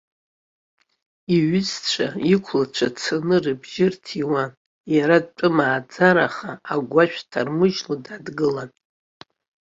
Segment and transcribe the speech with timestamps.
[1.35, 4.51] Иҩызцәа, иқәлацәа цаны рыбжьы рҭиуан,
[4.95, 8.69] иара дтәымааӡараха, агәашә дҭармыжьло дадгылан.